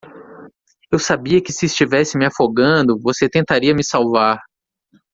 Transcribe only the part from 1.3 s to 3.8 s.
que se estivesse me afogando, você tentaria